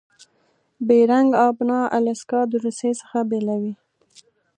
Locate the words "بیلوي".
3.29-3.73